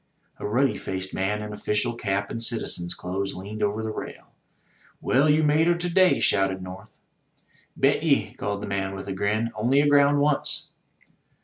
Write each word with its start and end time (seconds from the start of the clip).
A 0.39 0.47
ruddy 0.47 0.77
faced 0.79 1.13
man 1.13 1.43
in 1.43 1.53
official 1.53 1.93
cap 1.93 2.31
and 2.31 2.41
citizen's 2.41 2.95
clothes 2.95 3.35
leaned 3.35 3.61
over 3.61 3.83
the 3.83 3.91
rail. 3.91 4.33
"Well, 4.99 5.29
you 5.29 5.43
made 5.43 5.67
her 5.67 5.75
to 5.75 5.93
day/* 5.93 6.19
shouted 6.19 6.59
North. 6.63 6.97
"Bet 7.77 8.01
ye," 8.01 8.33
called 8.33 8.61
the 8.63 8.67
man 8.67 8.95
with 8.95 9.07
a 9.07 9.13
grin. 9.13 9.51
"Only 9.53 9.77
agroimd 9.79 10.17
once." 10.17 10.69